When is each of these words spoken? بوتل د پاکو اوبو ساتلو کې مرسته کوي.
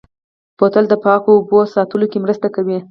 بوتل 0.57 0.85
د 0.89 0.93
پاکو 1.03 1.29
اوبو 1.35 1.59
ساتلو 1.75 2.05
کې 2.11 2.19
مرسته 2.25 2.47
کوي. 2.55 2.77